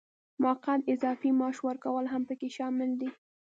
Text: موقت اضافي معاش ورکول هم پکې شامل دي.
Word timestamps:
موقت 0.43 0.79
اضافي 0.93 1.29
معاش 1.39 1.57
ورکول 1.67 2.05
هم 2.13 2.21
پکې 2.29 2.49
شامل 2.57 2.89
دي. 2.99 3.09